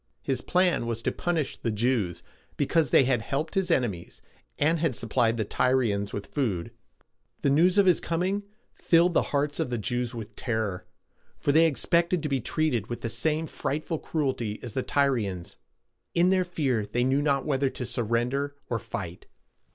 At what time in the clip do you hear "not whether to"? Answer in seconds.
17.21-17.85